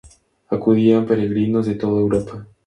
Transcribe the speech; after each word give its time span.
Acudían 0.49 1.05
peregrinos 1.05 1.67
de 1.67 1.75
toda 1.75 2.01
Europa. 2.01 2.47